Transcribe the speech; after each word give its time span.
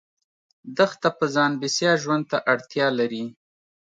دښته 0.77 1.09
په 1.17 1.25
ځان 1.35 1.51
بسیا 1.61 1.91
ژوند 2.03 2.23
ته 2.31 2.37
اړتیا 2.53 2.87
لري. 2.99 3.23